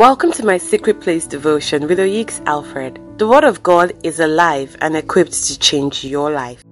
Welcome 0.00 0.32
to 0.32 0.46
my 0.46 0.56
Secret 0.56 1.02
Place 1.02 1.26
devotion 1.26 1.86
with 1.86 1.98
Oyeks 1.98 2.42
Alfred. 2.46 2.98
The 3.18 3.28
Word 3.28 3.44
of 3.44 3.62
God 3.62 3.92
is 4.02 4.18
alive 4.18 4.74
and 4.80 4.96
equipped 4.96 5.34
to 5.48 5.58
change 5.58 6.04
your 6.04 6.30
life. 6.30 6.64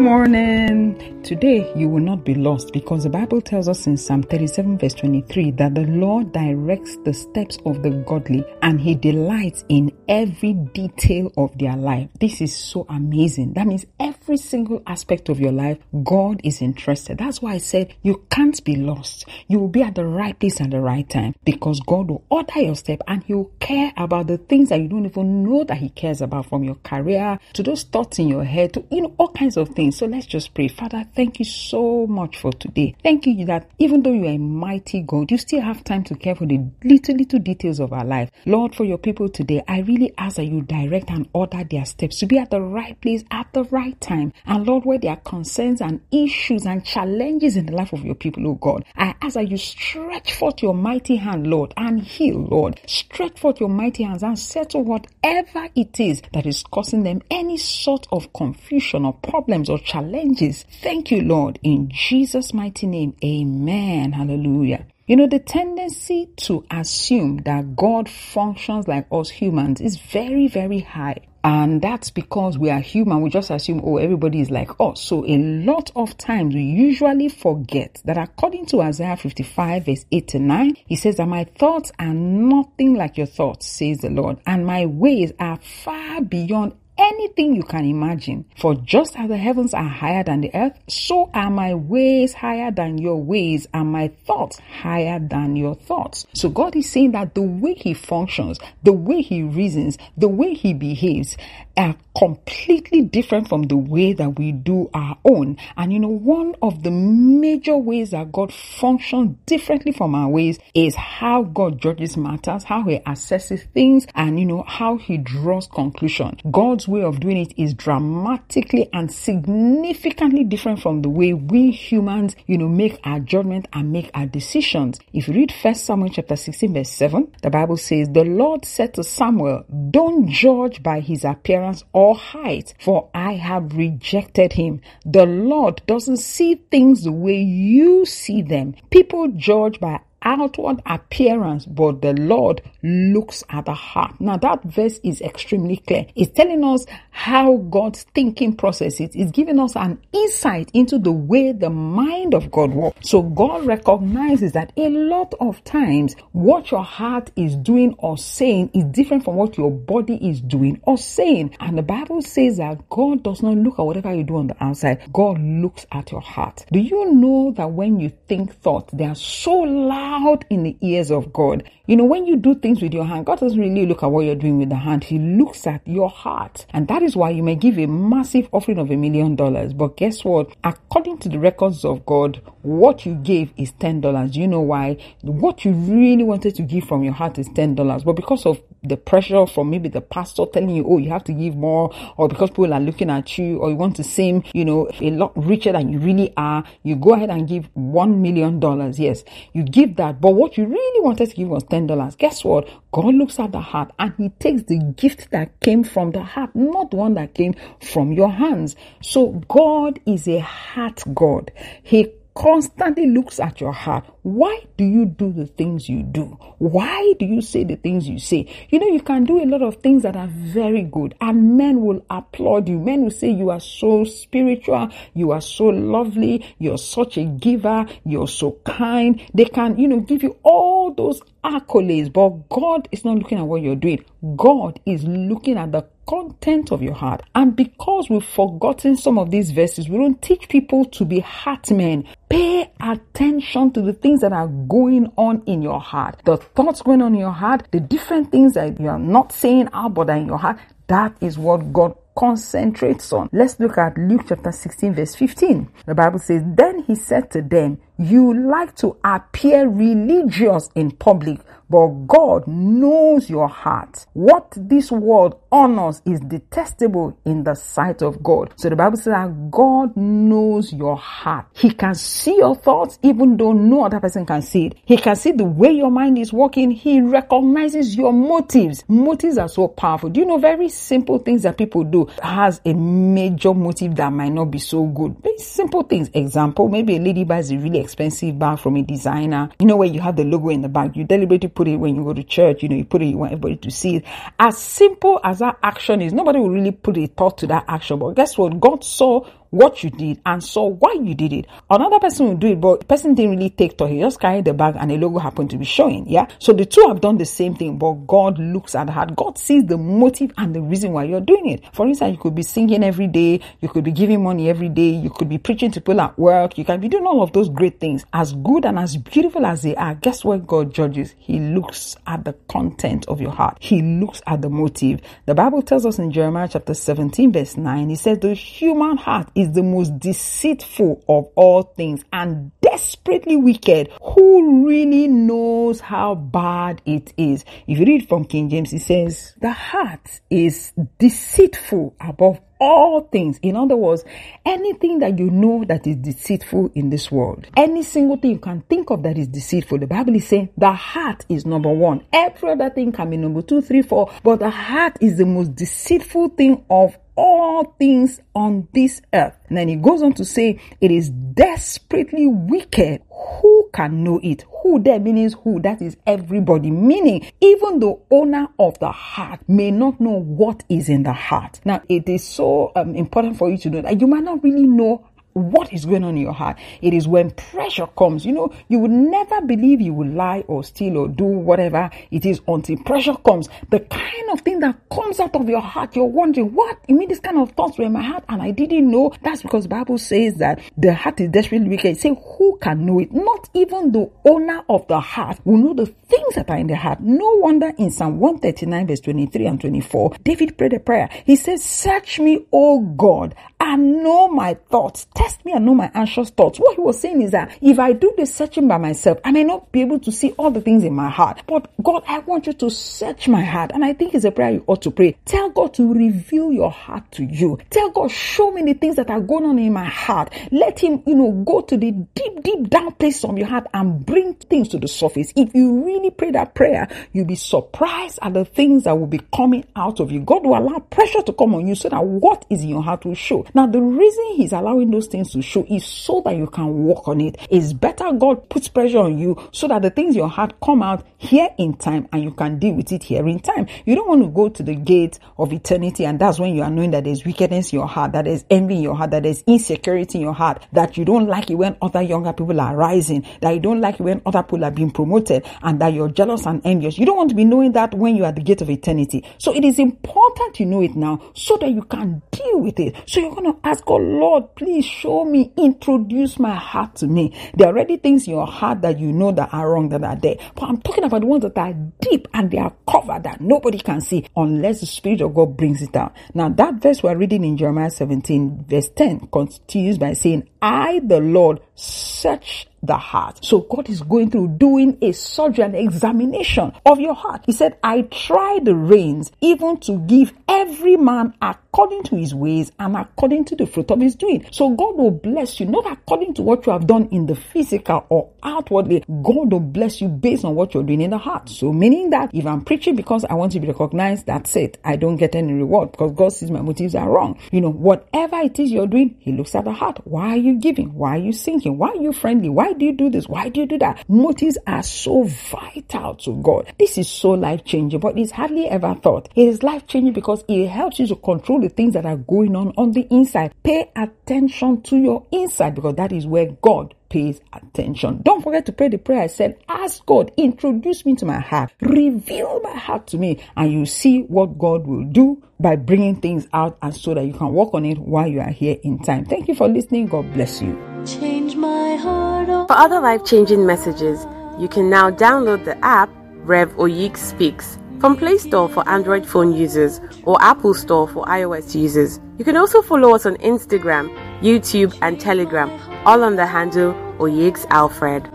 Morning. 0.00 1.20
Today 1.22 1.70
you 1.76 1.86
will 1.90 2.02
not 2.02 2.24
be 2.24 2.34
lost 2.34 2.72
because 2.72 3.04
the 3.04 3.10
Bible 3.10 3.42
tells 3.42 3.68
us 3.68 3.86
in 3.86 3.98
Psalm 3.98 4.22
37, 4.22 4.78
verse 4.78 4.94
23, 4.94 5.50
that 5.52 5.74
the 5.74 5.84
Lord 5.84 6.32
directs 6.32 6.96
the 7.04 7.12
steps 7.12 7.58
of 7.66 7.82
the 7.82 7.90
godly 7.90 8.42
and 8.62 8.80
he 8.80 8.94
delights 8.94 9.62
in 9.68 9.92
every 10.08 10.54
detail 10.54 11.30
of 11.36 11.56
their 11.58 11.76
life. 11.76 12.08
This 12.18 12.40
is 12.40 12.56
so 12.56 12.86
amazing. 12.88 13.52
That 13.52 13.66
means 13.66 13.84
every 14.00 14.38
single 14.38 14.82
aspect 14.86 15.28
of 15.28 15.38
your 15.38 15.52
life, 15.52 15.76
God 16.02 16.40
is 16.42 16.62
interested. 16.62 17.18
That's 17.18 17.42
why 17.42 17.52
I 17.52 17.58
said 17.58 17.94
you 18.02 18.24
can't 18.30 18.64
be 18.64 18.76
lost. 18.76 19.26
You 19.48 19.58
will 19.58 19.68
be 19.68 19.82
at 19.82 19.94
the 19.94 20.06
right 20.06 20.38
place 20.38 20.60
at 20.62 20.70
the 20.70 20.80
right 20.80 21.08
time 21.08 21.34
because 21.44 21.80
God 21.80 22.08
will 22.08 22.24
order 22.30 22.60
your 22.60 22.76
step 22.76 23.02
and 23.06 23.22
He 23.24 23.34
will 23.34 23.52
care 23.60 23.92
about 23.98 24.28
the 24.28 24.38
things 24.38 24.70
that 24.70 24.80
you 24.80 24.88
don't 24.88 25.04
even 25.04 25.44
know 25.44 25.64
that 25.64 25.76
He 25.76 25.90
cares 25.90 26.22
about 26.22 26.46
from 26.46 26.64
your 26.64 26.76
career 26.76 27.38
to 27.52 27.62
those 27.62 27.82
thoughts 27.82 28.18
in 28.18 28.28
your 28.28 28.44
head 28.44 28.72
to, 28.72 28.84
you 28.90 29.02
know, 29.02 29.14
all 29.18 29.28
kinds 29.28 29.58
of 29.58 29.68
things. 29.68 29.89
So 29.92 30.06
let's 30.06 30.26
just 30.26 30.54
pray. 30.54 30.68
Father, 30.68 31.04
thank 31.14 31.38
you 31.38 31.44
so 31.44 32.06
much 32.06 32.38
for 32.38 32.52
today. 32.52 32.94
Thank 33.02 33.26
you 33.26 33.44
that 33.46 33.70
even 33.78 34.02
though 34.02 34.12
you 34.12 34.26
are 34.26 34.34
a 34.34 34.38
mighty 34.38 35.02
God, 35.02 35.30
you 35.30 35.38
still 35.38 35.60
have 35.60 35.84
time 35.84 36.04
to 36.04 36.14
care 36.14 36.34
for 36.34 36.46
the 36.46 36.60
little, 36.84 37.16
little 37.16 37.38
details 37.38 37.80
of 37.80 37.92
our 37.92 38.04
life. 38.04 38.30
Lord, 38.46 38.74
for 38.74 38.84
your 38.84 38.98
people 38.98 39.28
today, 39.28 39.62
I 39.66 39.80
really 39.80 40.12
ask 40.18 40.36
that 40.36 40.46
you 40.46 40.62
direct 40.62 41.10
and 41.10 41.28
order 41.32 41.64
their 41.64 41.84
steps 41.84 42.18
to 42.20 42.26
be 42.26 42.38
at 42.38 42.50
the 42.50 42.60
right 42.60 43.00
place 43.00 43.24
at 43.30 43.52
the 43.52 43.64
right 43.64 44.00
time. 44.00 44.32
And 44.46 44.66
Lord, 44.66 44.84
where 44.84 44.98
there 44.98 45.12
are 45.12 45.16
concerns 45.16 45.80
and 45.80 46.00
issues 46.12 46.66
and 46.66 46.84
challenges 46.84 47.56
in 47.56 47.66
the 47.66 47.72
life 47.72 47.92
of 47.92 48.04
your 48.04 48.14
people, 48.14 48.46
oh 48.46 48.54
God, 48.54 48.84
I 48.96 49.14
ask 49.22 49.34
that 49.34 49.50
you 49.50 49.56
stretch 49.56 50.34
forth 50.34 50.62
your 50.62 50.74
mighty 50.74 51.16
hand, 51.16 51.46
Lord, 51.46 51.74
and 51.76 52.00
heal, 52.02 52.38
Lord. 52.38 52.80
Stretch 52.86 53.38
forth 53.40 53.60
your 53.60 53.68
mighty 53.68 54.04
hands 54.04 54.22
and 54.22 54.38
settle 54.38 54.82
whatever 54.84 55.68
it 55.74 55.98
is 55.98 56.22
that 56.32 56.46
is 56.46 56.62
causing 56.62 57.02
them 57.02 57.22
any 57.30 57.56
sort 57.56 58.06
of 58.12 58.32
confusion 58.32 59.04
or 59.04 59.14
problems 59.14 59.68
or 59.68 59.78
challenges. 59.84 60.64
Thank 60.82 61.10
you, 61.10 61.22
Lord, 61.22 61.58
in 61.62 61.90
Jesus' 61.90 62.52
mighty 62.52 62.86
name. 62.86 63.16
Amen. 63.24 64.12
Hallelujah. 64.12 64.86
You 65.06 65.16
know, 65.16 65.26
the 65.26 65.40
tendency 65.40 66.28
to 66.36 66.64
assume 66.70 67.38
that 67.38 67.74
God 67.74 68.08
functions 68.08 68.86
like 68.86 69.08
us 69.10 69.28
humans 69.28 69.80
is 69.80 69.96
very, 69.96 70.46
very 70.46 70.78
high. 70.78 71.26
And 71.42 71.80
that's 71.80 72.10
because 72.10 72.58
we 72.58 72.70
are 72.70 72.80
human. 72.80 73.22
We 73.22 73.30
just 73.30 73.50
assume, 73.50 73.80
oh, 73.82 73.96
everybody 73.96 74.40
is 74.40 74.50
like 74.50 74.70
us. 74.78 75.00
So 75.02 75.24
a 75.26 75.38
lot 75.38 75.90
of 75.96 76.16
times 76.18 76.54
we 76.54 76.62
usually 76.62 77.28
forget 77.28 78.00
that 78.04 78.18
according 78.18 78.66
to 78.66 78.82
Isaiah 78.82 79.16
55 79.16 79.86
verse 79.86 80.04
8 80.12 80.28
to 80.28 80.38
9, 80.38 80.76
he 80.86 80.96
says 80.96 81.16
that 81.16 81.26
my 81.26 81.44
thoughts 81.58 81.92
are 81.98 82.12
nothing 82.12 82.94
like 82.94 83.16
your 83.16 83.26
thoughts, 83.26 83.66
says 83.66 83.98
the 83.98 84.10
Lord, 84.10 84.38
and 84.46 84.66
my 84.66 84.86
ways 84.86 85.32
are 85.40 85.58
far 85.58 86.20
beyond 86.20 86.74
anything 87.00 87.56
you 87.56 87.62
can 87.62 87.84
imagine. 87.84 88.44
For 88.56 88.74
just 88.74 89.18
as 89.18 89.28
the 89.28 89.36
heavens 89.36 89.74
are 89.74 89.88
higher 89.88 90.22
than 90.22 90.42
the 90.42 90.54
earth, 90.54 90.78
so 90.88 91.30
are 91.32 91.50
my 91.50 91.74
ways 91.74 92.34
higher 92.34 92.70
than 92.70 92.98
your 92.98 93.22
ways, 93.22 93.66
and 93.72 93.90
my 93.90 94.08
thoughts 94.26 94.58
higher 94.58 95.18
than 95.18 95.56
your 95.56 95.74
thoughts. 95.74 96.26
So 96.34 96.48
God 96.48 96.76
is 96.76 96.90
saying 96.90 97.12
that 97.12 97.34
the 97.34 97.42
way 97.42 97.74
He 97.74 97.94
functions, 97.94 98.58
the 98.82 98.92
way 98.92 99.22
He 99.22 99.42
reasons, 99.42 99.98
the 100.16 100.28
way 100.28 100.54
He 100.54 100.74
behaves 100.74 101.36
are 101.76 101.96
completely 102.16 103.02
different 103.02 103.48
from 103.48 103.64
the 103.64 103.76
way 103.76 104.12
that 104.12 104.38
we 104.38 104.52
do 104.52 104.90
our 104.94 105.16
own. 105.24 105.56
And 105.76 105.92
you 105.92 106.00
know, 106.00 106.08
one 106.08 106.54
of 106.62 106.82
the 106.82 106.90
major 106.90 107.76
ways 107.76 108.10
that 108.10 108.32
God 108.32 108.52
functions 108.52 109.36
differently 109.46 109.92
from 109.92 110.14
our 110.14 110.28
ways 110.28 110.58
is 110.74 110.94
how 110.94 111.42
God 111.42 111.80
judges 111.80 112.16
matters, 112.16 112.64
how 112.64 112.82
He 112.84 112.98
assesses 113.00 113.62
things, 113.72 114.06
and 114.14 114.38
you 114.38 114.46
know, 114.46 114.64
how 114.66 114.96
He 114.96 115.18
draws 115.18 115.66
conclusion. 115.66 116.38
God's 116.50 116.88
way 116.88 117.02
of 117.02 117.20
doing 117.20 117.38
it 117.38 117.54
is 117.56 117.74
dramatically 117.74 118.88
and 118.92 119.12
significantly 119.12 120.44
different 120.44 120.80
from 120.80 121.02
the 121.02 121.08
way 121.08 121.32
we 121.32 121.70
humans, 121.70 122.36
you 122.46 122.58
know, 122.58 122.68
make 122.68 122.98
our 123.04 123.20
judgment 123.20 123.68
and 123.72 123.92
make 123.92 124.10
our 124.14 124.26
decisions. 124.26 124.98
If 125.12 125.28
you 125.28 125.34
read 125.34 125.52
First 125.52 125.84
Samuel 125.84 126.10
chapter 126.10 126.36
16 126.36 126.74
verse 126.74 126.90
7, 126.90 127.32
the 127.42 127.50
Bible 127.50 127.76
says, 127.76 128.08
The 128.10 128.24
Lord 128.24 128.64
said 128.64 128.94
to 128.94 129.04
Samuel, 129.04 129.64
Don't 129.90 130.28
judge 130.28 130.82
by 130.82 131.00
his 131.00 131.24
appearance 131.24 131.84
or 131.92 132.09
height, 132.14 132.74
for 132.78 133.10
I 133.14 133.34
have 133.34 133.76
rejected 133.76 134.54
him. 134.54 134.80
The 135.04 135.26
Lord 135.26 135.82
doesn't 135.86 136.18
see 136.18 136.56
things 136.70 137.04
the 137.04 137.12
way 137.12 137.40
you 137.40 138.04
see 138.06 138.42
them. 138.42 138.74
People 138.90 139.28
judge 139.28 139.80
by 139.80 140.00
outward 140.22 140.82
appearance, 140.86 141.66
but 141.66 142.02
the 142.02 142.12
Lord 142.14 142.62
looks 142.82 143.44
at 143.50 143.66
the 143.66 143.74
heart. 143.74 144.20
Now 144.20 144.36
that 144.38 144.62
verse 144.64 145.00
is 145.02 145.20
extremely 145.20 145.78
clear. 145.78 146.06
It's 146.14 146.32
telling 146.32 146.64
us 146.64 146.86
how 147.10 147.56
God's 147.56 148.04
thinking 148.14 148.56
process 148.56 149.00
is. 149.00 149.10
It's 149.14 149.30
giving 149.30 149.58
us 149.58 149.76
an 149.76 150.00
insight 150.12 150.70
into 150.74 150.98
the 150.98 151.12
way 151.12 151.52
the 151.52 151.70
mind 151.70 152.34
of 152.34 152.50
God 152.50 152.70
works. 152.72 153.08
So 153.08 153.22
God 153.22 153.64
recognizes 153.66 154.52
that 154.52 154.72
a 154.76 154.88
lot 154.88 155.34
of 155.40 155.62
times 155.64 156.14
what 156.32 156.70
your 156.70 156.84
heart 156.84 157.30
is 157.36 157.56
doing 157.56 157.94
or 157.98 158.18
saying 158.18 158.70
is 158.74 158.84
different 158.84 159.24
from 159.24 159.36
what 159.36 159.56
your 159.56 159.70
body 159.70 160.16
is 160.28 160.40
doing 160.40 160.80
or 160.84 160.98
saying. 160.98 161.56
And 161.60 161.78
the 161.78 161.82
Bible 161.82 162.22
says 162.22 162.58
that 162.58 162.88
God 162.88 163.22
does 163.22 163.42
not 163.42 163.56
look 163.56 163.78
at 163.78 163.84
whatever 163.84 164.14
you 164.14 164.24
do 164.24 164.36
on 164.36 164.48
the 164.48 164.56
outside. 164.62 165.10
God 165.12 165.40
looks 165.40 165.86
at 165.92 166.10
your 166.10 166.20
heart. 166.20 166.64
Do 166.72 166.78
you 166.78 167.12
know 167.14 167.52
that 167.56 167.70
when 167.70 168.00
you 168.00 168.12
think 168.28 168.54
thoughts, 168.54 168.92
they 168.92 169.04
are 169.04 169.14
so 169.14 169.52
loud 169.54 170.09
loud 170.10 170.44
in 170.50 170.62
the 170.64 170.76
ears 170.80 171.10
of 171.10 171.32
God. 171.32 171.62
You 171.86 171.96
know, 171.96 172.04
when 172.04 172.26
you 172.26 172.36
do 172.36 172.54
things 172.54 172.82
with 172.82 172.92
your 172.92 173.04
hand, 173.04 173.26
God 173.26 173.40
doesn't 173.40 173.58
really 173.58 173.86
look 173.86 174.02
at 174.02 174.10
what 174.10 174.24
you're 174.24 174.34
doing 174.34 174.58
with 174.58 174.68
the 174.68 174.76
hand. 174.76 175.04
He 175.04 175.18
looks 175.18 175.66
at 175.66 175.86
your 175.86 176.08
heart. 176.08 176.66
And 176.70 176.86
that 176.88 177.02
is 177.02 177.16
why 177.16 177.30
you 177.30 177.42
may 177.42 177.56
give 177.56 177.78
a 177.78 177.86
massive 177.86 178.48
offering 178.52 178.78
of 178.78 178.90
a 178.90 178.96
million 178.96 179.36
dollars. 179.36 179.72
But 179.72 179.96
guess 179.96 180.24
what? 180.24 180.54
According 180.62 181.18
to 181.18 181.28
the 181.28 181.38
records 181.38 181.84
of 181.84 182.06
God, 182.06 182.40
what 182.62 183.06
you 183.06 183.14
gave 183.14 183.52
is 183.56 183.72
$10. 183.72 184.34
You 184.36 184.46
know 184.46 184.60
why? 184.60 184.98
What 185.22 185.64
you 185.64 185.72
really 185.72 186.24
wanted 186.24 186.54
to 186.56 186.62
give 186.62 186.84
from 186.84 187.02
your 187.02 187.14
heart 187.14 187.38
is 187.38 187.48
$10. 187.48 188.04
But 188.04 188.12
because 188.12 188.46
of 188.46 188.60
the 188.82 188.96
pressure 188.96 189.46
from 189.46 189.70
maybe 189.70 189.88
the 189.88 190.00
pastor 190.00 190.46
telling 190.46 190.70
you, 190.70 190.86
oh, 190.88 190.98
you 190.98 191.10
have 191.10 191.24
to 191.24 191.32
give 191.32 191.56
more, 191.56 191.94
or 192.16 192.28
because 192.28 192.50
people 192.50 192.72
are 192.72 192.80
looking 192.80 193.10
at 193.10 193.36
you, 193.36 193.58
or 193.58 193.70
you 193.70 193.76
want 193.76 193.96
to 193.96 194.04
seem, 194.04 194.42
you 194.54 194.64
know, 194.64 194.88
a 195.00 195.10
lot 195.10 195.32
richer 195.36 195.72
than 195.72 195.88
you 195.88 195.98
really 195.98 196.32
are, 196.36 196.64
you 196.82 196.96
go 196.96 197.14
ahead 197.14 197.30
and 197.30 197.48
give 197.48 197.68
$1 197.74 198.16
million. 198.18 198.60
Yes, 198.96 199.24
you 199.52 199.64
give 199.64 199.96
that. 200.00 200.20
But 200.20 200.34
what 200.34 200.56
you 200.56 200.64
really 200.66 201.00
wanted 201.04 201.30
to 201.30 201.36
give 201.36 201.48
was 201.48 201.64
$10. 201.64 202.18
Guess 202.18 202.44
what? 202.44 202.68
God 202.90 203.14
looks 203.14 203.38
at 203.38 203.52
the 203.52 203.60
heart 203.60 203.92
and 203.98 204.12
he 204.16 204.30
takes 204.30 204.62
the 204.64 204.78
gift 204.96 205.30
that 205.30 205.60
came 205.60 205.84
from 205.84 206.10
the 206.10 206.22
heart, 206.22 206.56
not 206.56 206.90
the 206.90 206.96
one 206.96 207.14
that 207.14 207.34
came 207.34 207.54
from 207.80 208.12
your 208.12 208.30
hands. 208.30 208.76
So 209.02 209.42
God 209.48 210.00
is 210.06 210.26
a 210.26 210.40
heart 210.40 211.02
God. 211.14 211.52
He 211.82 212.12
constantly 212.40 213.06
looks 213.06 213.38
at 213.38 213.60
your 213.60 213.72
heart. 213.72 214.02
Why 214.22 214.66
do 214.78 214.84
you 214.84 215.04
do 215.04 215.30
the 215.30 215.44
things 215.44 215.90
you 215.90 216.02
do? 216.02 216.24
Why 216.56 217.12
do 217.18 217.26
you 217.26 217.42
say 217.42 217.64
the 217.64 217.76
things 217.76 218.08
you 218.08 218.18
say? 218.18 218.46
You 218.70 218.78
know, 218.78 218.86
you 218.86 219.02
can 219.02 219.24
do 219.24 219.42
a 219.42 219.44
lot 219.44 219.60
of 219.60 219.76
things 219.76 220.04
that 220.04 220.16
are 220.16 220.28
very 220.28 220.82
good 220.82 221.14
and 221.20 221.58
men 221.58 221.82
will 221.82 222.02
applaud 222.08 222.66
you. 222.66 222.78
Men 222.78 223.02
will 223.02 223.10
say 223.10 223.30
you 223.30 223.50
are 223.50 223.60
so 223.60 224.04
spiritual, 224.04 224.88
you 225.12 225.32
are 225.32 225.42
so 225.42 225.66
lovely, 225.66 226.54
you're 226.58 226.78
such 226.78 227.18
a 227.18 227.24
giver, 227.24 227.84
you're 228.06 228.28
so 228.28 228.52
kind. 228.64 229.20
They 229.34 229.44
can, 229.44 229.78
you 229.78 229.88
know, 229.88 230.00
give 230.00 230.22
you 230.22 230.38
all 230.42 230.94
those 230.94 231.20
accolades, 231.44 232.10
but 232.10 232.48
God 232.48 232.88
is 232.90 233.04
not 233.04 233.18
looking 233.18 233.38
at 233.38 233.46
what 233.46 233.60
you're 233.60 233.76
doing. 233.76 234.02
God 234.36 234.80
is 234.86 235.04
looking 235.04 235.58
at 235.58 235.72
the 235.72 235.86
content 236.06 236.72
of 236.72 236.82
your 236.82 236.94
heart. 236.94 237.22
And 237.34 237.54
because 237.54 238.10
we've 238.10 238.24
forgotten 238.24 238.96
some 238.96 239.16
of 239.16 239.30
these 239.30 239.52
verses, 239.52 239.88
we 239.88 239.96
don't 239.96 240.20
teach 240.20 240.48
people 240.48 240.84
to 240.86 241.04
be 241.04 241.20
heart 241.20 241.70
men. 241.70 242.06
Pay 242.30 242.70
attention 242.80 243.72
to 243.72 243.82
the 243.82 243.92
things 243.92 244.20
that 244.20 244.32
are 244.32 244.46
going 244.46 245.12
on 245.16 245.42
in 245.46 245.62
your 245.62 245.80
heart, 245.80 246.22
the 246.24 246.36
thoughts 246.36 246.80
going 246.80 247.02
on 247.02 247.14
in 247.14 247.20
your 247.20 247.32
heart, 247.32 247.66
the 247.72 247.80
different 247.80 248.30
things 248.30 248.54
that 248.54 248.78
you 248.78 248.88
are 248.88 249.00
not 249.00 249.32
saying 249.32 249.68
out 249.72 249.94
but 249.94 250.08
are 250.08 250.16
in 250.16 250.28
your 250.28 250.38
heart. 250.38 250.60
That 250.86 251.16
is 251.20 251.36
what 251.36 251.72
God 251.72 251.96
concentrates 252.16 253.12
on. 253.12 253.28
Let's 253.32 253.58
look 253.60 253.78
at 253.78 253.96
Luke 253.96 254.22
chapter 254.28 254.52
16, 254.52 254.94
verse 254.94 255.14
15. 255.14 255.68
The 255.86 255.94
Bible 255.94 256.18
says, 256.18 256.42
Then 256.44 256.82
he 256.84 256.94
said 256.94 257.30
to 257.32 257.42
them, 257.42 257.80
You 257.98 258.48
like 258.48 258.76
to 258.76 258.96
appear 259.04 259.68
religious 259.68 260.68
in 260.74 260.90
public, 260.92 261.40
but 261.70 261.86
God 262.08 262.48
knows 262.48 263.30
your 263.30 263.48
heart. 263.48 264.06
What 264.12 264.52
this 264.56 264.90
world 264.90 265.40
honors 265.52 266.02
is 266.04 266.18
detestable 266.18 267.16
in 267.24 267.44
the 267.44 267.54
sight 267.54 268.02
of 268.02 268.22
God. 268.22 268.52
So 268.56 268.68
the 268.68 268.76
Bible 268.76 268.96
says 268.96 269.12
that 269.12 269.50
God 269.52 269.96
knows 269.96 270.72
your 270.72 270.96
heart. 270.96 271.46
He 271.54 271.70
can 271.70 271.94
see 271.94 272.36
your 272.36 272.56
thoughts 272.56 272.98
even 273.02 273.36
though 273.36 273.52
no 273.52 273.84
other 273.84 274.00
person 274.00 274.26
can 274.26 274.42
see 274.42 274.66
it. 274.66 274.74
He 274.84 274.96
can 274.96 275.14
see 275.14 275.30
the 275.30 275.44
way 275.44 275.70
your 275.70 275.92
mind 275.92 276.18
is 276.18 276.32
working. 276.32 276.72
He 276.72 277.00
recognizes 277.00 277.96
your 277.96 278.12
motives. 278.12 278.82
Motives 278.88 279.38
are 279.38 279.48
so 279.48 279.68
powerful. 279.68 280.10
Do 280.10 280.20
you 280.20 280.26
know 280.26 280.38
very 280.38 280.68
simple 280.68 281.18
things 281.18 281.44
that 281.44 281.56
people 281.56 281.84
do? 281.84 281.99
Has 282.22 282.60
a 282.64 282.72
major 282.74 283.54
motive 283.54 283.96
that 283.96 284.12
might 284.12 284.32
not 284.32 284.46
be 284.46 284.58
so 284.58 284.84
good. 284.86 285.16
Very 285.22 285.38
simple 285.38 285.82
things. 285.82 286.10
Example, 286.14 286.68
maybe 286.68 286.96
a 286.96 287.00
lady 287.00 287.24
buys 287.24 287.50
a 287.50 287.56
really 287.56 287.78
expensive 287.80 288.38
bag 288.38 288.58
from 288.58 288.76
a 288.76 288.82
designer. 288.82 289.50
You 289.58 289.66
know 289.66 289.76
where 289.76 289.88
you 289.88 290.00
have 290.00 290.16
the 290.16 290.24
logo 290.24 290.48
in 290.50 290.62
the 290.62 290.68
bag. 290.68 290.96
You 290.96 291.04
deliberately 291.04 291.48
put 291.48 291.68
it 291.68 291.76
when 291.76 291.96
you 291.96 292.04
go 292.04 292.12
to 292.12 292.22
church. 292.22 292.62
You 292.62 292.68
know, 292.68 292.76
you 292.76 292.84
put 292.84 293.02
it, 293.02 293.06
you 293.06 293.18
want 293.18 293.32
everybody 293.32 293.56
to 293.56 293.70
see 293.70 293.96
it. 293.96 294.04
As 294.38 294.58
simple 294.58 295.20
as 295.24 295.40
that 295.40 295.58
action 295.62 296.02
is, 296.02 296.12
nobody 296.12 296.38
will 296.38 296.50
really 296.50 296.72
put 296.72 296.96
a 296.96 297.06
thought 297.06 297.38
to 297.38 297.46
that 297.48 297.64
action. 297.68 297.98
But 297.98 298.14
guess 298.14 298.36
what? 298.36 298.58
God 298.60 298.84
saw 298.84 299.26
what 299.50 299.82
you 299.82 299.90
did 299.90 300.20
and 300.24 300.42
saw 300.42 300.66
why 300.66 300.92
you 300.92 301.14
did 301.14 301.32
it. 301.32 301.46
Another 301.68 301.98
person 301.98 302.26
will 302.26 302.36
do 302.36 302.48
it, 302.48 302.60
but 302.60 302.80
the 302.80 302.86
person 302.86 303.14
didn't 303.14 303.32
really 303.32 303.50
take 303.50 303.76
thought. 303.76 303.90
He 303.90 304.00
just 304.00 304.20
carried 304.20 304.44
the 304.44 304.54
bag 304.54 304.76
and 304.78 304.90
a 304.90 304.96
logo 304.96 305.18
happened 305.18 305.50
to 305.50 305.56
be 305.56 305.64
showing. 305.64 306.08
Yeah. 306.08 306.26
So 306.38 306.52
the 306.52 306.64
two 306.64 306.84
have 306.88 307.00
done 307.00 307.18
the 307.18 307.24
same 307.24 307.54
thing, 307.54 307.78
but 307.78 307.92
God 308.06 308.38
looks 308.38 308.74
at 308.74 308.86
the 308.86 308.92
heart. 308.92 309.16
God 309.16 309.38
sees 309.38 309.64
the 309.64 309.76
motive 309.76 310.32
and 310.36 310.54
the 310.54 310.60
reason 310.60 310.92
why 310.92 311.04
you're 311.04 311.20
doing 311.20 311.48
it. 311.48 311.64
For 311.74 311.86
instance, 311.86 312.12
you 312.12 312.18
could 312.18 312.34
be 312.34 312.42
singing 312.42 312.84
every 312.84 313.06
day. 313.06 313.40
You 313.60 313.68
could 313.68 313.84
be 313.84 313.92
giving 313.92 314.22
money 314.22 314.48
every 314.48 314.68
day. 314.68 314.90
You 314.90 315.10
could 315.10 315.28
be 315.28 315.38
preaching 315.38 315.70
to 315.72 315.80
people 315.80 316.00
at 316.00 316.18
work. 316.18 316.56
You 316.56 316.64
can 316.64 316.80
be 316.80 316.88
doing 316.88 317.06
all 317.06 317.22
of 317.22 317.32
those 317.32 317.48
great 317.48 317.80
things. 317.80 318.04
As 318.12 318.32
good 318.32 318.64
and 318.64 318.78
as 318.78 318.96
beautiful 318.96 319.44
as 319.46 319.62
they 319.62 319.74
are, 319.76 319.94
guess 319.94 320.24
what 320.24 320.46
God 320.46 320.72
judges? 320.72 321.14
He 321.18 321.40
looks 321.40 321.96
at 322.06 322.24
the 322.24 322.34
content 322.48 323.06
of 323.08 323.20
your 323.20 323.32
heart. 323.32 323.58
He 323.60 323.82
looks 323.82 324.22
at 324.26 324.42
the 324.42 324.50
motive. 324.50 325.00
The 325.26 325.34
Bible 325.34 325.62
tells 325.62 325.86
us 325.86 325.98
in 325.98 326.12
Jeremiah 326.12 326.48
chapter 326.50 326.74
17 326.74 327.32
verse 327.32 327.56
9, 327.56 327.88
he 327.88 327.96
says 327.96 328.18
the 328.18 328.34
human 328.34 328.96
heart 328.96 329.28
is 329.40 329.52
the 329.52 329.62
most 329.62 329.98
deceitful 329.98 331.02
of 331.08 331.26
all 331.34 331.62
things 331.62 332.04
and 332.12 332.52
desperately 332.60 333.36
wicked. 333.36 333.90
Who 334.02 334.66
really 334.66 335.08
knows 335.08 335.80
how 335.80 336.14
bad 336.14 336.82
it 336.84 337.12
is? 337.16 337.44
If 337.66 337.78
you 337.78 337.86
read 337.86 338.08
from 338.08 338.24
King 338.24 338.50
James, 338.50 338.72
it 338.72 338.80
says, 338.80 339.34
the 339.40 339.52
heart 339.52 340.20
is 340.30 340.72
deceitful 340.98 341.96
above 342.00 342.40
all 342.60 343.08
things. 343.10 343.38
In 343.42 343.56
other 343.56 343.76
words, 343.76 344.04
anything 344.44 344.98
that 344.98 345.18
you 345.18 345.30
know 345.30 345.64
that 345.66 345.86
is 345.86 345.96
deceitful 345.96 346.70
in 346.74 346.90
this 346.90 347.10
world, 347.10 347.46
any 347.56 347.82
single 347.82 348.18
thing 348.18 348.32
you 348.32 348.38
can 348.38 348.60
think 348.62 348.90
of 348.90 349.02
that 349.02 349.16
is 349.16 349.28
deceitful, 349.28 349.78
the 349.78 349.86
Bible 349.86 350.14
is 350.14 350.28
saying 350.28 350.50
the 350.56 350.72
heart 350.72 351.24
is 351.28 351.46
number 351.46 351.72
one. 351.72 352.04
Every 352.12 352.50
other 352.50 352.70
thing 352.70 352.92
can 352.92 353.10
be 353.10 353.16
number 353.16 353.42
two, 353.42 353.62
three, 353.62 353.82
four, 353.82 354.12
but 354.22 354.40
the 354.40 354.50
heart 354.50 354.98
is 355.00 355.16
the 355.16 355.26
most 355.26 355.54
deceitful 355.54 356.28
thing 356.30 356.64
of 356.68 356.96
all 357.20 357.76
things 357.78 358.20
on 358.34 358.66
this 358.72 359.02
earth. 359.12 359.36
And 359.48 359.58
then 359.58 359.68
he 359.68 359.76
goes 359.76 360.02
on 360.02 360.14
to 360.14 360.24
say, 360.24 360.58
it 360.80 360.90
is 360.90 361.10
desperately 361.10 362.26
wicked. 362.26 363.02
Who 363.10 363.68
can 363.74 364.02
know 364.02 364.20
it? 364.22 364.44
Who 364.62 364.82
there 364.82 364.98
means 364.98 365.34
who? 365.44 365.60
That 365.60 365.82
is 365.82 365.98
everybody. 366.06 366.70
Meaning, 366.70 367.30
even 367.40 367.80
the 367.80 368.00
owner 368.10 368.48
of 368.58 368.78
the 368.78 368.90
heart 368.90 369.46
may 369.48 369.70
not 369.70 370.00
know 370.00 370.18
what 370.18 370.64
is 370.70 370.88
in 370.88 371.02
the 371.02 371.12
heart. 371.12 371.60
Now, 371.64 371.82
it 371.88 372.08
is 372.08 372.26
so 372.26 372.72
um, 372.74 372.94
important 372.94 373.36
for 373.36 373.50
you 373.50 373.58
to 373.58 373.70
know 373.70 373.82
that 373.82 374.00
you 374.00 374.06
might 374.06 374.24
not 374.24 374.42
really 374.42 374.66
know 374.66 375.06
what 375.32 375.72
is 375.72 375.84
going 375.84 376.04
on 376.04 376.16
in 376.16 376.22
your 376.22 376.32
heart. 376.32 376.58
It 376.82 376.94
is 376.94 377.06
when 377.06 377.30
pressure 377.30 377.86
comes. 377.86 378.24
You 378.24 378.32
know, 378.32 378.52
you 378.68 378.78
would 378.78 378.90
never 378.90 379.40
believe 379.40 379.80
you 379.80 379.94
will 379.94 380.08
lie 380.08 380.44
or 380.48 380.64
steal 380.64 380.96
or 380.98 381.08
do 381.08 381.24
whatever 381.24 381.90
it 382.10 382.26
is 382.26 382.40
until 382.48 382.76
pressure 382.78 383.14
comes. 383.14 383.48
The 383.70 383.80
kind 383.80 384.30
of 384.32 384.40
thing 384.40 384.60
that 384.60 384.76
comes 384.90 385.20
out 385.20 385.34
of 385.36 385.48
your 385.48 385.60
heart, 385.60 385.94
you're 385.96 386.04
wondering, 386.04 386.54
what? 386.54 386.78
You 386.88 386.96
mean 386.96 387.08
this 387.08 387.20
kind 387.20 387.38
of 387.38 387.52
thoughts 387.52 387.78
were 387.78 387.84
in 387.84 387.92
my 387.92 388.02
heart 388.02 388.24
and 388.28 388.42
I 388.42 388.50
didn't 388.50 388.90
know? 388.90 389.12
That's 389.22 389.42
because 389.42 389.66
Bible 389.66 389.98
says 389.98 390.36
that 390.36 390.60
the 390.76 390.94
heart 390.94 391.20
is 391.20 391.30
desperately 391.30 391.68
wicked. 391.68 391.96
Say, 391.96 392.10
who 392.38 392.58
can 392.60 392.86
know 392.86 392.98
it? 392.98 393.12
Not 393.12 393.48
even 393.54 393.92
the 393.92 394.10
owner 394.24 394.62
of 394.68 394.86
the 394.88 395.00
heart 395.00 395.38
will 395.44 395.58
know 395.58 395.74
the 395.74 395.86
things 395.86 396.34
that 396.34 396.50
are 396.50 396.56
in 396.56 396.66
the 396.66 396.76
heart. 396.76 397.00
No 397.00 397.36
wonder 397.36 397.72
in 397.78 397.90
Psalm 397.90 398.18
139 398.18 398.86
verse 398.86 399.00
23 399.00 399.46
and 399.46 399.60
24, 399.60 400.16
David 400.22 400.58
prayed 400.58 400.72
a 400.72 400.80
prayer. 400.80 401.08
He 401.24 401.36
says, 401.36 401.64
search 401.64 402.18
me, 402.18 402.46
O 402.52 402.80
God, 402.80 403.34
and 403.60 404.02
know 404.02 404.28
my 404.28 404.54
thoughts 404.54 405.06
test 405.20 405.44
me 405.44 405.52
and 405.52 405.66
know 405.66 405.74
my 405.74 405.90
anxious 405.94 406.30
thoughts. 406.30 406.58
What 406.58 406.76
he 406.76 406.80
was 406.80 406.98
saying 406.98 407.20
is 407.20 407.32
that 407.32 407.56
if 407.60 407.78
I 407.78 407.92
do 407.92 408.14
the 408.16 408.24
searching 408.24 408.68
by 408.68 408.78
myself, 408.78 409.18
I 409.22 409.32
may 409.32 409.44
not 409.44 409.70
be 409.70 409.82
able 409.82 409.98
to 410.00 410.10
see 410.10 410.30
all 410.32 410.50
the 410.50 410.62
things 410.62 410.82
in 410.82 410.94
my 410.94 411.10
heart. 411.10 411.42
But 411.46 411.70
God, 411.82 412.04
I 412.06 412.20
want 412.20 412.46
you 412.46 412.54
to 412.54 412.70
search 412.70 413.28
my 413.28 413.44
heart. 413.44 413.72
And 413.74 413.84
I 413.84 413.92
think 413.92 414.14
it's 414.14 414.24
a 414.24 414.30
prayer 414.30 414.52
you 414.52 414.64
ought 414.66 414.80
to 414.82 414.90
pray. 414.90 415.16
Tell 415.26 415.50
God 415.50 415.74
to 415.74 415.92
reveal 415.92 416.52
your 416.52 416.70
heart 416.70 417.10
to 417.12 417.24
you. 417.24 417.58
Tell 417.68 417.90
God, 417.90 418.10
show 418.10 418.50
me 418.50 418.62
the 418.62 418.78
things 418.78 418.96
that 418.96 419.10
are 419.10 419.20
going 419.20 419.44
on 419.44 419.58
in 419.58 419.74
my 419.74 419.84
heart. 419.84 420.32
Let 420.50 420.80
him, 420.80 421.02
you 421.06 421.14
know, 421.14 421.32
go 421.32 421.60
to 421.60 421.76
the 421.76 421.92
deep, 421.92 422.42
deep 422.42 422.70
down 422.70 422.92
place 422.92 423.22
of 423.22 423.36
your 423.36 423.48
heart 423.48 423.66
and 423.74 424.04
bring 424.04 424.34
things 424.34 424.68
to 424.70 424.78
the 424.78 424.88
surface. 424.88 425.34
If 425.36 425.54
you 425.54 425.84
really 425.84 426.10
pray 426.10 426.30
that 426.30 426.54
prayer, 426.54 426.88
you'll 427.12 427.26
be 427.26 427.34
surprised 427.34 428.18
at 428.22 428.32
the 428.32 428.46
things 428.46 428.84
that 428.84 428.98
will 428.98 429.06
be 429.06 429.20
coming 429.34 429.66
out 429.76 430.00
of 430.00 430.10
you. 430.10 430.20
God 430.20 430.44
will 430.44 430.56
allow 430.56 430.78
pressure 430.78 431.22
to 431.22 431.32
come 431.34 431.54
on 431.54 431.66
you 431.66 431.74
so 431.74 431.90
that 431.90 432.04
what 432.04 432.46
is 432.48 432.62
in 432.62 432.70
your 432.70 432.82
heart 432.82 433.04
will 433.04 433.14
show. 433.14 433.44
Now, 433.54 433.66
the 433.66 433.80
reason 433.80 434.24
he's 434.36 434.52
allowing 434.52 434.90
those 434.90 435.09
things 435.10 435.32
to 435.32 435.42
show 435.42 435.64
is 435.68 435.84
so 435.84 436.22
that 436.24 436.36
you 436.36 436.46
can 436.46 436.84
work 436.84 437.06
on 437.08 437.20
it. 437.20 437.36
It's 437.50 437.72
better 437.72 438.12
God 438.12 438.48
puts 438.48 438.68
pressure 438.68 438.98
on 438.98 439.18
you 439.18 439.36
so 439.52 439.68
that 439.68 439.82
the 439.82 439.90
things 439.90 440.14
in 440.14 440.20
your 440.20 440.28
heart 440.28 440.54
come 440.64 440.82
out 440.82 441.06
here 441.18 441.48
in 441.58 441.74
time 441.74 442.08
and 442.12 442.22
you 442.22 442.32
can 442.32 442.58
deal 442.58 442.74
with 442.74 442.92
it 442.92 443.02
here 443.02 443.26
in 443.26 443.40
time. 443.40 443.66
You 443.84 443.94
don't 443.94 444.08
want 444.08 444.22
to 444.22 444.28
go 444.28 444.48
to 444.48 444.62
the 444.62 444.74
gate 444.74 445.18
of 445.38 445.52
eternity 445.52 446.04
and 446.04 446.18
that's 446.18 446.38
when 446.38 446.54
you 446.54 446.62
are 446.62 446.70
knowing 446.70 446.92
that 446.92 447.04
there's 447.04 447.24
wickedness 447.24 447.72
in 447.72 447.80
your 447.80 447.88
heart, 447.88 448.12
that 448.12 448.24
there's 448.24 448.44
envy 448.50 448.76
in 448.76 448.82
your 448.82 448.94
heart, 448.94 449.10
that 449.10 449.24
there's 449.24 449.42
insecurity 449.42 450.18
in 450.18 450.22
your 450.22 450.34
heart, 450.34 450.66
that 450.72 450.96
you 450.96 451.04
don't 451.04 451.26
like 451.26 451.50
it 451.50 451.56
when 451.56 451.76
other 451.82 452.02
younger 452.02 452.32
people 452.32 452.60
are 452.60 452.76
rising, 452.76 453.26
that 453.40 453.50
you 453.50 453.60
don't 453.60 453.80
like 453.80 453.96
it 453.96 454.02
when 454.02 454.22
other 454.24 454.42
people 454.42 454.64
are 454.64 454.70
being 454.70 454.90
promoted 454.90 455.44
and 455.62 455.80
that 455.80 455.92
you're 455.92 456.10
jealous 456.10 456.46
and 456.46 456.60
envious. 456.64 456.98
You 456.98 457.06
don't 457.06 457.16
want 457.16 457.30
to 457.30 457.36
be 457.36 457.44
knowing 457.44 457.72
that 457.72 457.94
when 457.94 458.16
you're 458.16 458.26
at 458.26 458.36
the 458.36 458.42
gate 458.42 458.62
of 458.62 458.70
eternity. 458.70 459.24
So 459.38 459.54
it 459.54 459.64
is 459.64 459.78
important 459.78 460.60
you 460.60 460.66
know 460.66 460.82
it 460.82 460.94
now 460.94 461.20
so 461.34 461.56
that 461.56 461.70
you 461.70 461.82
can 461.82 462.22
deal 462.30 462.60
with 462.60 462.78
it. 462.78 462.94
So 463.06 463.20
you're 463.20 463.34
going 463.34 463.52
to 463.52 463.58
ask 463.64 463.84
God, 463.84 464.02
Lord, 464.02 464.54
please 464.54 464.84
show 465.00 465.24
me, 465.24 465.52
introduce 465.56 466.38
my 466.38 466.54
heart 466.54 466.96
to 466.96 467.06
me. 467.06 467.34
There 467.54 467.68
are 467.68 467.70
already 467.70 467.96
things 467.96 468.26
in 468.26 468.34
your 468.34 468.46
heart 468.46 468.82
that 468.82 468.98
you 468.98 469.12
know 469.12 469.32
that 469.32 469.52
are 469.52 469.70
wrong 469.70 469.88
that 469.90 470.04
are 470.04 470.16
there. 470.16 470.36
But 470.54 470.64
I'm 470.64 470.80
talking 470.82 471.04
about 471.04 471.22
the 471.22 471.26
ones 471.26 471.42
that 471.42 471.56
are 471.56 471.72
deep 472.00 472.28
and 472.34 472.50
they 472.50 472.58
are 472.58 472.74
covered 472.86 473.22
that 473.22 473.40
nobody 473.40 473.78
can 473.78 474.00
see 474.02 474.26
unless 474.36 474.80
the 474.80 474.86
Spirit 474.86 475.22
of 475.22 475.34
God 475.34 475.56
brings 475.56 475.80
it 475.80 475.96
out. 475.96 476.14
Now, 476.34 476.50
that 476.50 476.74
verse 476.74 477.02
we're 477.02 477.16
reading 477.16 477.44
in 477.44 477.56
Jeremiah 477.56 477.90
17, 477.90 478.66
verse 478.68 478.90
10, 478.90 479.28
continues 479.32 479.96
by 479.96 480.12
saying, 480.12 480.49
I, 480.62 481.00
the 481.00 481.20
Lord, 481.20 481.60
search 481.74 482.66
the 482.82 482.96
heart. 482.96 483.44
So 483.44 483.60
God 483.60 483.88
is 483.88 484.02
going 484.02 484.30
through 484.30 484.56
doing 484.58 484.98
a 485.02 485.12
surgery 485.12 485.64
and 485.64 485.76
examination 485.76 486.72
of 486.86 487.00
your 487.00 487.14
heart. 487.14 487.42
He 487.46 487.52
said, 487.52 487.78
I 487.82 488.02
try 488.02 488.58
the 488.62 488.74
reins 488.74 489.30
even 489.40 489.78
to 489.80 489.98
give 489.98 490.32
every 490.48 490.96
man 490.96 491.34
according 491.42 492.04
to 492.04 492.16
his 492.16 492.34
ways 492.34 492.72
and 492.78 492.96
according 492.96 493.44
to 493.46 493.56
the 493.56 493.66
fruit 493.66 493.90
of 493.90 494.00
his 494.00 494.14
doing. 494.14 494.46
So 494.50 494.70
God 494.70 494.96
will 494.96 495.10
bless 495.10 495.60
you, 495.60 495.66
not 495.66 495.90
according 495.90 496.34
to 496.34 496.42
what 496.42 496.66
you 496.66 496.72
have 496.72 496.86
done 496.86 497.08
in 497.10 497.26
the 497.26 497.36
physical 497.36 498.06
or 498.08 498.30
outwardly. 498.42 499.04
God 499.06 499.52
will 499.52 499.60
bless 499.60 500.00
you 500.00 500.08
based 500.08 500.44
on 500.44 500.54
what 500.54 500.74
you're 500.74 500.82
doing 500.82 501.02
in 501.02 501.10
the 501.10 501.18
heart. 501.18 501.48
So 501.48 501.72
meaning 501.72 502.10
that 502.10 502.30
if 502.32 502.46
I'm 502.46 502.64
preaching 502.64 502.96
because 502.96 503.24
I 503.24 503.34
want 503.34 503.52
to 503.52 503.60
be 503.60 503.68
recognized, 503.68 504.26
that's 504.26 504.56
it. 504.56 504.78
I 504.84 504.96
don't 504.96 505.16
get 505.16 505.34
any 505.34 505.52
reward 505.52 505.92
because 505.92 506.12
God 506.12 506.32
sees 506.32 506.50
my 506.50 506.62
motives 506.62 506.94
are 506.94 507.08
wrong. 507.08 507.38
You 507.52 507.60
know, 507.60 507.70
whatever 507.70 508.38
it 508.38 508.58
is 508.58 508.70
you're 508.70 508.86
doing, 508.86 509.16
He 509.18 509.32
looks 509.32 509.54
at 509.54 509.64
the 509.64 509.72
heart. 509.72 510.00
Why 510.04 510.30
are 510.30 510.36
you 510.36 510.49
giving? 510.58 510.94
Why 510.94 511.16
are 511.16 511.18
you 511.18 511.32
sinking? 511.32 511.76
Why 511.76 511.88
are 511.88 511.96
you 511.96 512.12
friendly? 512.12 512.48
Why 512.48 512.70
why 512.70 512.74
do 512.74 512.84
you 512.84 512.92
do 512.92 513.10
this? 513.10 513.26
Why 513.26 513.48
do 513.48 513.60
you 513.60 513.66
do 513.66 513.78
that? 513.78 514.08
Motives 514.08 514.56
are 514.64 514.84
so 514.84 515.24
vital 515.24 516.14
to 516.14 516.40
God. 516.40 516.72
This 516.78 516.98
is 516.98 517.08
so 517.08 517.30
life 517.30 517.64
changing, 517.64 517.98
but 517.98 518.16
it's 518.16 518.30
hardly 518.30 518.68
ever 518.68 518.94
thought. 518.94 519.28
It 519.34 519.48
is 519.48 519.64
life 519.64 519.88
changing 519.88 520.12
because 520.12 520.44
it 520.46 520.68
helps 520.68 521.00
you 521.00 521.08
to 521.08 521.16
control 521.16 521.60
the 521.60 521.68
things 521.68 521.94
that 521.94 522.06
are 522.06 522.16
going 522.16 522.54
on 522.54 522.72
on 522.76 522.92
the 522.92 523.08
inside. 523.10 523.52
Pay 523.64 523.90
attention 523.96 524.82
to 524.82 524.96
your 524.98 525.26
inside 525.32 525.74
because 525.74 525.96
that 525.96 526.12
is 526.12 526.28
where 526.28 526.52
God 526.62 526.94
pays 527.10 527.40
attention. 527.52 528.22
Don't 528.22 528.42
forget 528.42 528.64
to 528.66 528.72
pray 528.72 528.88
the 528.88 528.96
prayer 528.96 529.22
I 529.22 529.26
said, 529.26 529.58
ask 529.68 530.04
God, 530.06 530.32
introduce 530.38 531.04
me 531.04 531.14
to 531.16 531.26
my 531.26 531.40
heart, 531.40 531.72
reveal 531.82 532.60
my 532.62 532.76
heart 532.76 533.06
to 533.08 533.18
me, 533.18 533.40
and 533.56 533.70
you 533.70 533.84
see 533.84 534.22
what 534.22 534.56
God 534.58 534.86
will 534.86 535.04
do 535.04 535.42
by 535.58 535.76
bringing 535.76 536.20
things 536.20 536.48
out 536.54 536.78
and 536.80 536.94
so 536.96 537.12
that 537.12 537.26
you 537.26 537.34
can 537.34 537.52
work 537.52 537.74
on 537.74 537.84
it 537.84 537.98
while 537.98 538.26
you 538.26 538.40
are 538.40 538.50
here 538.50 538.78
in 538.82 538.98
time. 539.00 539.26
Thank 539.26 539.48
you 539.48 539.54
for 539.54 539.68
listening. 539.68 540.06
God 540.06 540.32
bless 540.32 540.62
you. 540.62 540.74
Change 541.04 541.56
my 541.56 541.96
heart. 541.96 542.48
Oh. 542.48 542.66
For 542.66 542.76
other 542.76 543.00
life 543.00 543.24
changing 543.24 543.66
messages, 543.66 544.26
you 544.58 544.68
can 544.68 544.88
now 544.88 545.10
download 545.10 545.64
the 545.64 545.76
app 545.84 546.08
Rev 546.44 546.72
Oyik 546.76 547.16
Speaks 547.16 547.79
from 548.00 548.16
Play 548.16 548.38
Store 548.38 548.68
for 548.68 548.88
Android 548.88 549.26
phone 549.26 549.52
users 549.52 550.00
or 550.24 550.42
Apple 550.42 550.74
Store 550.74 551.06
for 551.06 551.24
iOS 551.26 551.74
users. 551.74 552.18
You 552.38 552.44
can 552.44 552.56
also 552.56 552.80
follow 552.80 553.14
us 553.14 553.26
on 553.26 553.36
Instagram, 553.36 554.08
YouTube, 554.40 554.96
and 555.02 555.20
Telegram, 555.20 555.70
all 556.06 556.24
on 556.24 556.36
the 556.36 556.46
handle 556.46 556.94
Oyeks 557.18 557.66
Alfred. 557.68 558.28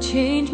change 0.00 0.47